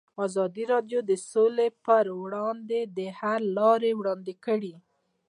[0.25, 4.73] ازادي راډیو د سوله پر وړاندې د حل لارې وړاندې کړي.